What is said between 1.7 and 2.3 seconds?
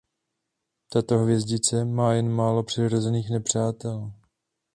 má jen